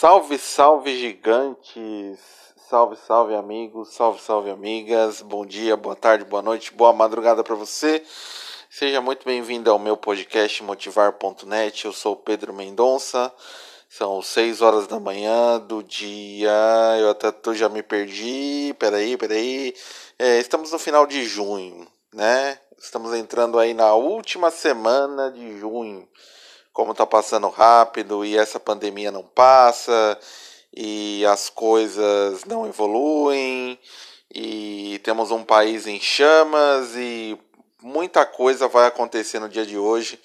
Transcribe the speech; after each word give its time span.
Salve, 0.00 0.38
salve 0.38 0.96
gigantes! 0.96 2.20
Salve, 2.70 2.94
salve 3.04 3.34
amigos, 3.34 3.92
salve, 3.94 4.22
salve 4.22 4.48
amigas. 4.48 5.20
Bom 5.22 5.44
dia, 5.44 5.76
boa 5.76 5.96
tarde, 5.96 6.24
boa 6.24 6.40
noite, 6.40 6.72
boa 6.72 6.92
madrugada 6.92 7.42
para 7.42 7.56
você. 7.56 8.04
Seja 8.70 9.00
muito 9.00 9.24
bem-vindo 9.24 9.68
ao 9.68 9.76
meu 9.76 9.96
podcast 9.96 10.62
motivar.net. 10.62 11.84
Eu 11.84 11.92
sou 11.92 12.14
Pedro 12.14 12.54
Mendonça. 12.54 13.34
São 13.88 14.22
6 14.22 14.62
horas 14.62 14.86
da 14.86 15.00
manhã 15.00 15.58
do 15.58 15.82
dia. 15.82 16.52
Eu 17.00 17.10
até 17.10 17.32
tô, 17.32 17.52
já 17.52 17.68
me 17.68 17.82
perdi. 17.82 18.76
Peraí, 18.78 19.16
peraí. 19.16 19.74
É, 20.16 20.38
estamos 20.38 20.70
no 20.70 20.78
final 20.78 21.08
de 21.08 21.24
junho, 21.24 21.88
né? 22.14 22.56
Estamos 22.78 23.12
entrando 23.14 23.58
aí 23.58 23.74
na 23.74 23.92
última 23.96 24.52
semana 24.52 25.28
de 25.32 25.58
junho 25.58 26.08
como 26.78 26.92
está 26.92 27.04
passando 27.04 27.48
rápido 27.48 28.24
e 28.24 28.38
essa 28.38 28.60
pandemia 28.60 29.10
não 29.10 29.24
passa 29.24 30.16
e 30.72 31.26
as 31.26 31.50
coisas 31.50 32.44
não 32.44 32.68
evoluem 32.68 33.76
e 34.32 35.00
temos 35.02 35.32
um 35.32 35.42
país 35.42 35.88
em 35.88 35.98
chamas 35.98 36.94
e 36.94 37.36
muita 37.82 38.24
coisa 38.24 38.68
vai 38.68 38.86
acontecer 38.86 39.40
no 39.40 39.48
dia 39.48 39.66
de 39.66 39.76
hoje. 39.76 40.20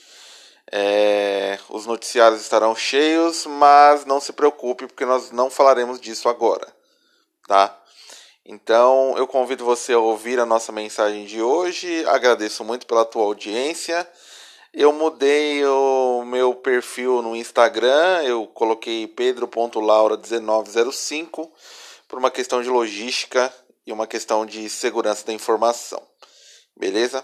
É, 0.71 1.57
os 1.69 1.87
noticiários 1.87 2.41
estarão 2.41 2.75
cheios, 2.75 3.47
mas 3.47 4.05
não 4.05 4.19
se 4.21 4.31
preocupe 4.31 4.85
porque 4.85 5.05
nós 5.05 5.31
não 5.31 5.49
falaremos 5.49 5.99
disso 5.99 6.29
agora, 6.29 6.67
tá? 7.47 7.75
Então 8.45 9.15
eu 9.17 9.25
convido 9.25 9.65
você 9.65 9.93
a 9.93 9.97
ouvir 9.97 10.39
a 10.39 10.45
nossa 10.45 10.71
mensagem 10.71 11.25
de 11.25 11.41
hoje. 11.41 12.05
Agradeço 12.05 12.63
muito 12.63 12.85
pela 12.85 13.05
tua 13.05 13.23
audiência. 13.23 14.07
Eu 14.75 14.91
mudei 14.91 15.63
o 15.63 16.25
meu 16.25 16.55
perfil 16.55 17.21
no 17.21 17.35
Instagram, 17.35 18.23
eu 18.23 18.47
coloquei 18.47 19.07
pedro.laura1905 19.07 21.51
por 22.07 22.17
uma 22.17 22.31
questão 22.31 22.59
de 22.59 22.69
logística 22.69 23.53
e 23.85 23.93
uma 23.93 24.07
questão 24.07 24.47
de 24.47 24.67
segurança 24.71 25.27
da 25.27 25.33
informação. 25.33 26.01
Beleza? 26.75 27.23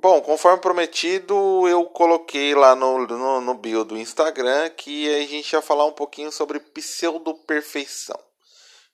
Bom, 0.00 0.20
conforme 0.22 0.60
prometido, 0.60 1.68
eu 1.68 1.84
coloquei 1.84 2.52
lá 2.52 2.74
no, 2.74 3.06
no, 3.06 3.40
no 3.40 3.54
bio 3.54 3.84
do 3.84 3.96
Instagram 3.96 4.68
que 4.70 5.08
a 5.14 5.24
gente 5.24 5.52
ia 5.52 5.62
falar 5.62 5.86
um 5.86 5.92
pouquinho 5.92 6.32
sobre 6.32 6.58
pseudo-perfeição. 6.58 8.18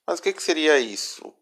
Mas 0.05 0.19
o 0.19 0.21
que, 0.21 0.33
que 0.33 0.43
seria 0.43 0.77
isso? 0.77 1.33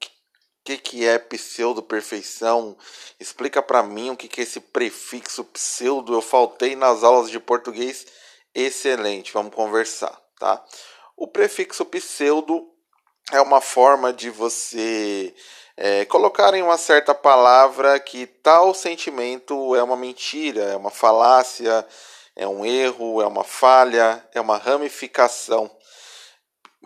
Que, 0.67 0.77
que 0.77 1.07
é 1.07 1.17
pseudo-perfeição? 1.17 2.75
Explica 3.17 3.61
para 3.61 3.81
mim 3.81 4.09
o 4.09 4.17
que, 4.17 4.27
que 4.27 4.41
é 4.41 4.43
esse 4.43 4.59
prefixo 4.59 5.41
pseudo. 5.45 6.13
Eu 6.13 6.21
faltei 6.21 6.75
nas 6.75 7.05
aulas 7.05 7.31
de 7.31 7.39
português. 7.39 8.05
Excelente, 8.53 9.31
vamos 9.31 9.55
conversar, 9.55 10.21
tá? 10.37 10.61
O 11.15 11.25
prefixo 11.25 11.85
pseudo 11.85 12.69
é 13.31 13.39
uma 13.39 13.61
forma 13.61 14.11
de 14.11 14.29
você 14.29 15.33
é, 15.77 16.03
colocar 16.03 16.53
em 16.53 16.61
uma 16.61 16.77
certa 16.77 17.15
palavra 17.15 17.97
que 17.97 18.27
tal 18.27 18.73
sentimento 18.73 19.73
é 19.73 19.81
uma 19.81 19.95
mentira, 19.95 20.63
é 20.63 20.75
uma 20.75 20.91
falácia, 20.91 21.87
é 22.35 22.45
um 22.45 22.65
erro, 22.65 23.21
é 23.21 23.25
uma 23.25 23.45
falha, 23.45 24.21
é 24.33 24.41
uma 24.41 24.57
ramificação 24.57 25.71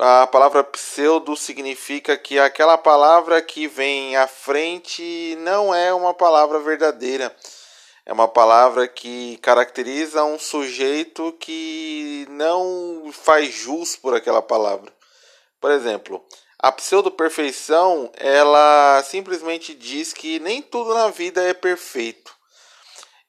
a 0.04 0.26
palavra 0.26 0.64
pseudo 0.64 1.36
significa 1.36 2.18
que 2.18 2.40
aquela 2.40 2.76
palavra 2.76 3.40
que 3.40 3.68
vem 3.68 4.16
à 4.18 4.26
frente 4.26 5.38
não 5.42 5.74
é 5.76 5.94
uma 5.94 6.12
palavra 6.12 6.60
verdadeira. 6.60 7.36
É 8.04 8.12
uma 8.12 8.28
palavra 8.28 8.88
que 8.88 9.38
caracteriza 9.44 10.24
um 10.24 10.40
sujeito 10.40 11.32
que 11.40 12.26
não 12.32 13.12
faz 13.14 13.54
jus 13.54 13.96
por 13.96 14.16
aquela 14.16 14.42
palavra. 14.42 14.92
Por 15.60 15.70
exemplo, 15.70 16.26
a 16.58 16.72
pseudo-perfeição, 16.72 18.12
ela 18.18 19.04
simplesmente 19.04 19.76
diz 19.76 20.14
que 20.14 20.40
nem 20.40 20.64
tudo 20.64 20.96
na 20.96 21.10
vida 21.10 21.44
é 21.44 21.54
perfeito. 21.54 22.36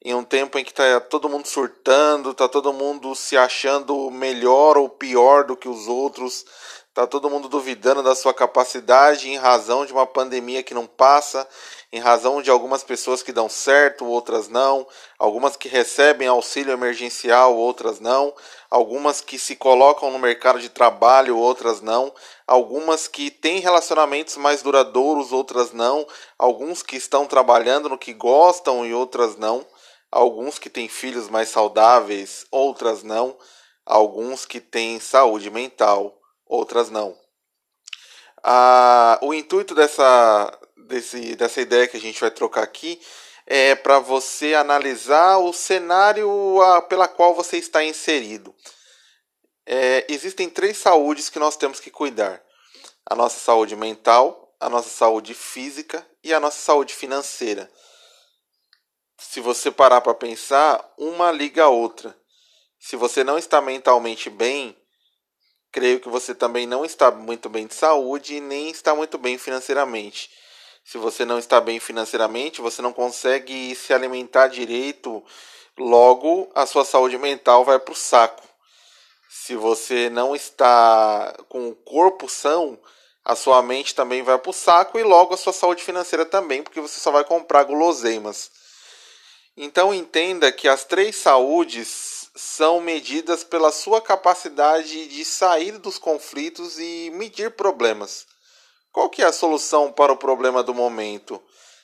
Em 0.03 0.13
um 0.13 0.23
tempo 0.23 0.59
em 0.59 0.63
que 0.63 0.71
está 0.71 0.99
todo 0.99 1.29
mundo 1.29 1.47
surtando, 1.47 2.31
está 2.31 2.49
todo 2.49 2.73
mundo 2.73 3.15
se 3.15 3.37
achando 3.37 4.11
melhor 4.11 4.77
ou 4.77 4.89
pior 4.89 5.45
do 5.45 5.55
que 5.55 5.69
os 5.69 5.87
outros, 5.87 6.45
Tá 6.93 7.07
todo 7.07 7.27
mundo 7.27 7.49
duvidando 7.49 8.03
da 8.03 8.13
sua 8.13 8.35
capacidade 8.35 9.27
em 9.27 9.35
razão 9.35 9.83
de 9.83 9.91
uma 9.91 10.05
pandemia 10.05 10.61
que 10.61 10.75
não 10.75 10.85
passa, 10.85 11.47
em 11.91 11.99
razão 11.99 12.39
de 12.39 12.51
algumas 12.51 12.83
pessoas 12.83 13.23
que 13.23 13.31
dão 13.31 13.49
certo, 13.49 14.05
outras 14.05 14.47
não, 14.47 14.85
algumas 15.17 15.55
que 15.55 15.67
recebem 15.67 16.27
auxílio 16.27 16.71
emergencial, 16.71 17.57
outras 17.57 17.99
não, 17.99 18.31
algumas 18.69 19.21
que 19.21 19.39
se 19.39 19.55
colocam 19.55 20.11
no 20.11 20.19
mercado 20.19 20.59
de 20.59 20.69
trabalho, 20.69 21.35
outras 21.35 21.81
não, 21.81 22.13
algumas 22.45 23.07
que 23.07 23.31
têm 23.31 23.57
relacionamentos 23.59 24.37
mais 24.37 24.61
duradouros, 24.61 25.31
outras 25.31 25.73
não, 25.73 26.05
alguns 26.37 26.83
que 26.83 26.95
estão 26.95 27.25
trabalhando 27.25 27.89
no 27.89 27.97
que 27.97 28.13
gostam 28.13 28.85
e 28.85 28.93
outras 28.93 29.35
não, 29.35 29.65
alguns 30.13 30.59
que 30.59 30.69
têm 30.69 30.87
filhos 30.87 31.27
mais 31.27 31.49
saudáveis, 31.49 32.45
outras 32.51 33.01
não, 33.01 33.35
alguns 33.83 34.45
que 34.45 34.61
têm 34.61 34.99
saúde 34.99 35.49
mental 35.49 36.19
outras 36.45 36.91
não. 36.91 37.17
Ah, 38.43 39.17
o 39.23 39.33
intuito 39.33 39.73
dessa, 39.73 40.59
desse, 40.87 41.35
dessa 41.35 41.61
ideia 41.61 41.87
que 41.87 41.97
a 41.97 41.99
gente 41.99 42.21
vai 42.21 42.29
trocar 42.29 42.61
aqui 42.61 43.01
é 43.47 43.73
para 43.73 43.97
você 43.97 44.53
analisar 44.53 45.37
o 45.37 45.51
cenário 45.51 46.61
a, 46.61 46.81
pela 46.83 47.07
qual 47.07 47.33
você 47.33 47.57
está 47.57 47.83
inserido. 47.83 48.53
É, 49.65 50.05
existem 50.09 50.47
três 50.47 50.77
saúdes 50.77 51.29
que 51.29 51.39
nós 51.39 51.55
temos 51.57 51.79
que 51.79 51.89
cuidar: 51.89 52.39
a 53.05 53.15
nossa 53.15 53.39
saúde 53.39 53.75
mental, 53.75 54.53
a 54.59 54.69
nossa 54.69 54.89
saúde 54.89 55.33
física 55.33 56.05
e 56.23 56.33
a 56.33 56.39
nossa 56.39 56.61
saúde 56.61 56.93
financeira. 56.93 57.67
Se 59.29 59.39
você 59.39 59.71
parar 59.71 60.01
para 60.01 60.13
pensar, 60.13 60.83
uma 60.97 61.31
liga 61.31 61.63
a 61.63 61.69
outra. 61.69 62.15
Se 62.77 62.95
você 62.95 63.23
não 63.23 63.37
está 63.37 63.61
mentalmente 63.61 64.29
bem, 64.29 64.77
creio 65.71 65.99
que 65.99 66.09
você 66.09 66.35
também 66.35 66.67
não 66.67 66.85
está 66.85 67.09
muito 67.09 67.49
bem 67.49 67.65
de 67.65 67.73
saúde 67.73 68.35
e 68.35 68.41
nem 68.41 68.69
está 68.69 68.93
muito 68.93 69.17
bem 69.17 69.37
financeiramente. 69.37 70.29
Se 70.83 70.97
você 70.97 71.25
não 71.25 71.39
está 71.39 71.59
bem 71.61 71.79
financeiramente, 71.79 72.61
você 72.61 72.81
não 72.81 72.93
consegue 72.93 73.73
se 73.73 73.93
alimentar 73.93 74.49
direito, 74.49 75.23
logo 75.77 76.51
a 76.53 76.65
sua 76.65 76.85
saúde 76.85 77.17
mental 77.17 77.63
vai 77.63 77.79
para 77.79 77.93
o 77.93 77.95
saco. 77.95 78.43
Se 79.29 79.55
você 79.55 80.09
não 80.09 80.35
está 80.35 81.33
com 81.49 81.69
o 81.69 81.75
corpo 81.75 82.29
são, 82.29 82.77
a 83.25 83.35
sua 83.35 83.61
mente 83.63 83.95
também 83.95 84.21
vai 84.21 84.37
para 84.37 84.51
o 84.51 84.53
saco 84.53 84.99
e 84.99 85.03
logo 85.03 85.33
a 85.33 85.37
sua 85.37 85.53
saúde 85.53 85.81
financeira 85.81 86.25
também, 86.25 86.61
porque 86.61 86.81
você 86.81 86.99
só 86.99 87.09
vai 87.09 87.23
comprar 87.23 87.63
guloseimas. 87.63 88.51
Então 89.55 89.93
entenda 89.93 90.51
que 90.51 90.67
as 90.67 90.83
três 90.83 91.15
saúdes 91.15 92.29
são 92.35 92.81
medidas 92.81 93.43
pela 93.43 93.71
sua 93.71 94.01
capacidade 94.01 95.07
de 95.07 95.23
sair 95.23 95.77
dos 95.77 95.99
conflitos 95.99 96.79
e 96.79 97.11
medir 97.13 97.51
problemas. 97.51 98.25
Qual 98.91 99.09
que 99.09 99.21
é 99.21 99.25
a 99.25 99.31
solução 99.31 99.91
para 99.91 100.11
o 100.11 100.17
problema 100.17 100.63
do 100.63 100.73
momento? 100.73 101.41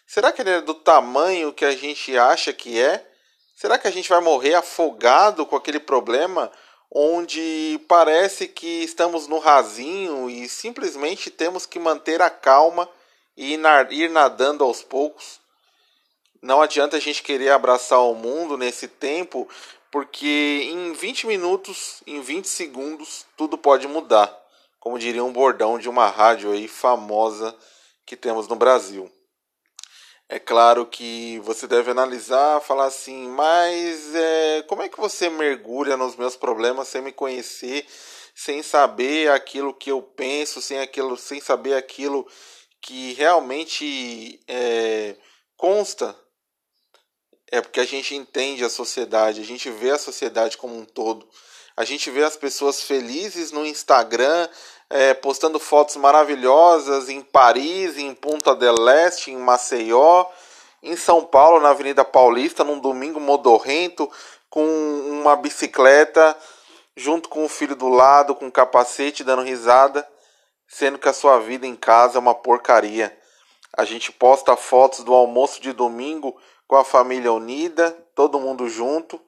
Será 0.07 0.31
que 0.31 0.41
ele 0.41 0.49
é 0.49 0.61
do 0.61 0.73
tamanho 0.73 1.53
que 1.53 1.63
a 1.63 1.75
gente 1.75 2.17
acha 2.17 2.51
que 2.51 2.79
é? 2.79 3.07
Será 3.55 3.77
que 3.77 3.87
a 3.87 3.91
gente 3.91 4.09
vai 4.09 4.21
morrer 4.21 4.55
afogado 4.55 5.45
com 5.45 5.55
aquele 5.55 5.79
problema 5.79 6.51
onde 6.89 7.79
parece 7.87 8.47
que 8.47 8.83
estamos 8.83 9.27
no 9.27 9.37
rasinho 9.37 10.27
e 10.27 10.49
simplesmente 10.49 11.29
temos 11.29 11.67
que 11.67 11.77
manter 11.77 12.19
a 12.19 12.31
calma 12.31 12.89
e 13.37 13.53
ir 13.91 14.09
nadando 14.09 14.63
aos 14.63 14.81
poucos? 14.81 15.39
Não 16.41 16.61
adianta 16.61 16.95
a 16.95 16.99
gente 16.99 17.21
querer 17.21 17.49
abraçar 17.49 17.99
o 17.99 18.15
mundo 18.15 18.57
nesse 18.57 18.87
tempo, 18.87 19.47
porque 19.91 20.69
em 20.71 20.93
20 20.93 21.27
minutos, 21.27 22.01
em 22.07 22.21
20 22.21 22.47
segundos, 22.47 23.25
tudo 23.35 23.57
pode 23.57 23.87
mudar, 23.87 24.33
como 24.79 24.97
diria 24.97 25.23
um 25.23 25.33
bordão 25.33 25.77
de 25.77 25.89
uma 25.89 26.07
rádio 26.07 26.51
aí 26.51 26.67
famosa 26.67 27.53
que 28.05 28.15
temos 28.15 28.47
no 28.47 28.55
Brasil. 28.55 29.11
É 30.29 30.39
claro 30.39 30.85
que 30.85 31.39
você 31.39 31.67
deve 31.67 31.91
analisar, 31.91 32.61
falar 32.61 32.85
assim, 32.85 33.27
mas 33.29 34.15
é, 34.15 34.63
como 34.67 34.83
é 34.83 34.87
que 34.87 34.99
você 34.99 35.29
mergulha 35.29 35.97
nos 35.97 36.15
meus 36.15 36.37
problemas 36.37 36.87
sem 36.87 37.01
me 37.01 37.11
conhecer, 37.11 37.85
sem 38.33 38.63
saber 38.63 39.31
aquilo 39.31 39.73
que 39.73 39.91
eu 39.91 40.01
penso, 40.01 40.61
sem 40.61 40.79
aquilo, 40.79 41.17
sem 41.17 41.41
saber 41.41 41.73
aquilo 41.73 42.25
que 42.79 43.13
realmente 43.13 44.39
é, 44.47 45.15
consta 45.57 46.15
é 47.51 47.61
porque 47.61 47.79
a 47.79 47.85
gente 47.85 48.15
entende 48.15 48.63
a 48.63 48.69
sociedade, 48.69 49.41
a 49.41 49.45
gente 49.45 49.69
vê 49.69 49.91
a 49.91 49.97
sociedade 49.97 50.57
como 50.57 50.77
um 50.77 50.85
todo. 50.85 51.27
A 51.75 51.83
gente 51.83 52.11
vê 52.11 52.23
as 52.23 52.35
pessoas 52.35 52.83
felizes 52.83 53.51
no 53.51 53.65
Instagram, 53.65 54.47
é, 54.89 55.13
postando 55.13 55.59
fotos 55.59 55.95
maravilhosas 55.95 57.09
em 57.09 57.21
Paris, 57.21 57.97
em 57.97 58.13
Punta 58.13 58.55
del 58.55 58.89
Este, 58.89 59.31
em 59.31 59.37
Maceió, 59.37 60.25
em 60.83 60.95
São 60.95 61.25
Paulo, 61.25 61.59
na 61.59 61.69
Avenida 61.69 62.03
Paulista, 62.03 62.63
num 62.63 62.79
domingo 62.79 63.19
modorrento, 63.19 64.11
com 64.49 64.65
uma 64.65 65.35
bicicleta 65.35 66.35
junto 66.95 67.29
com 67.29 67.45
o 67.45 67.49
filho 67.49 67.75
do 67.75 67.87
lado, 67.87 68.35
com 68.35 68.51
capacete, 68.51 69.23
dando 69.23 69.41
risada, 69.41 70.05
sendo 70.67 70.99
que 70.99 71.07
a 71.07 71.13
sua 71.13 71.39
vida 71.39 71.65
em 71.65 71.75
casa 71.75 72.17
é 72.17 72.19
uma 72.19 72.35
porcaria. 72.35 73.17
A 73.77 73.85
gente 73.85 74.11
posta 74.11 74.55
fotos 74.57 75.03
do 75.03 75.13
almoço 75.13 75.61
de 75.61 75.71
domingo 75.71 76.35
com 76.69 76.75
a 76.75 76.85
família 76.85 77.33
unida, 77.33 77.89
todo 78.13 78.39
mundo 78.39 78.69
junto, 78.69 79.19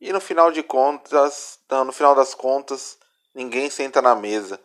e 0.00 0.12
no 0.12 0.20
final 0.20 0.52
de 0.52 0.62
contas, 0.62 1.58
no 1.84 1.90
final 1.90 2.14
das 2.14 2.32
contas, 2.32 2.96
ninguém 3.34 3.68
senta 3.68 4.00
na 4.00 4.14
mesa. 4.14 4.58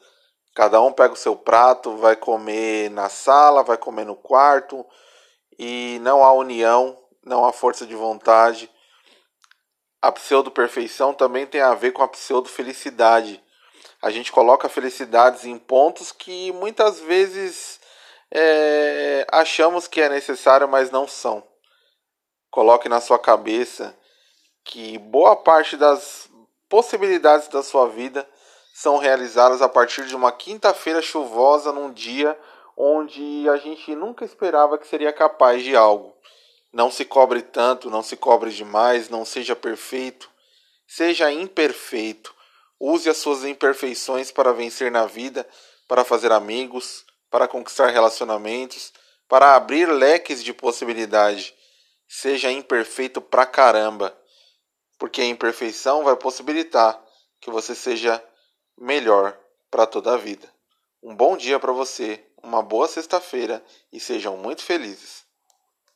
Cada 0.54 0.80
um 0.80 0.94
pega 0.94 1.16
o 1.16 1.18
seu 1.18 1.36
prato, 1.36 1.98
vai 1.98 2.16
comer 2.16 2.92
na 2.92 3.10
sala, 3.10 3.64
vai 3.64 3.76
comer 3.76 4.06
no 4.06 4.16
quarto, 4.16 4.86
e 5.58 5.98
não 6.04 6.24
há 6.24 6.32
união, 6.32 6.96
não 7.24 7.44
há 7.44 7.52
força 7.52 7.88
de 7.88 7.96
vontade. 7.96 8.70
A 10.00 10.12
pseudo-perfeição 10.12 11.12
também 11.12 11.48
tem 11.48 11.62
a 11.62 11.74
ver 11.74 11.92
com 11.92 12.04
a 12.04 12.08
pseudo-felicidade. 12.08 13.44
A 14.00 14.12
gente 14.12 14.32
coloca 14.32 14.70
felicidades 14.70 15.44
em 15.44 15.58
pontos 15.58 16.12
que 16.12 16.52
muitas 16.52 17.00
vezes 17.00 17.80
é, 18.30 19.26
achamos 19.32 19.88
que 19.88 20.02
é 20.02 20.08
necessário, 20.08 20.68
mas 20.68 20.92
não 20.92 21.08
são. 21.08 21.55
Coloque 22.56 22.88
na 22.88 23.02
sua 23.02 23.20
cabeça 23.20 23.94
que 24.64 24.98
boa 24.98 25.36
parte 25.36 25.76
das 25.76 26.30
possibilidades 26.70 27.50
da 27.50 27.62
sua 27.62 27.90
vida 27.90 28.26
são 28.74 28.98
realizadas 28.98 29.62
a 29.62 29.68
partir 29.68 30.06
de 30.06 30.16
uma 30.16 30.32
quinta-feira 30.32 31.02
chuvosa 31.02 31.74
num 31.74 31.92
dia 31.92 32.40
onde 32.78 33.46
a 33.50 33.58
gente 33.58 33.94
nunca 33.94 34.24
esperava 34.24 34.78
que 34.78 34.88
seria 34.88 35.12
capaz 35.12 35.64
de 35.64 35.76
algo. 35.76 36.16
Não 36.72 36.90
se 36.90 37.04
cobre 37.04 37.42
tanto, 37.42 37.90
não 37.90 38.02
se 38.02 38.16
cobre 38.16 38.52
demais, 38.52 39.10
não 39.10 39.26
seja 39.26 39.54
perfeito, 39.54 40.32
seja 40.88 41.30
imperfeito. 41.30 42.34
Use 42.80 43.10
as 43.10 43.18
suas 43.18 43.44
imperfeições 43.44 44.32
para 44.32 44.54
vencer 44.54 44.90
na 44.90 45.06
vida, 45.06 45.46
para 45.90 46.06
fazer 46.06 46.32
amigos, 46.32 47.04
para 47.30 47.50
conquistar 47.50 47.88
relacionamentos, 47.88 48.94
para 49.28 49.56
abrir 49.56 49.90
leques 49.90 50.42
de 50.42 50.54
possibilidade. 50.54 51.54
Seja 52.08 52.52
imperfeito 52.52 53.20
pra 53.20 53.46
caramba, 53.46 54.18
porque 54.98 55.22
a 55.22 55.26
imperfeição 55.26 56.04
vai 56.04 56.16
possibilitar 56.16 57.04
que 57.42 57.50
você 57.52 57.76
seja 57.76 58.24
melhor 58.78 59.38
para 59.70 59.86
toda 59.86 60.14
a 60.14 60.18
vida. 60.18 60.50
Um 61.04 61.16
bom 61.16 61.36
dia 61.36 61.60
para 61.60 61.72
você, 61.72 62.26
uma 62.42 62.62
boa 62.62 62.88
sexta-feira 62.88 63.64
e 63.92 64.00
sejam 64.00 64.38
muito 64.38 64.64
felizes. 64.64 65.25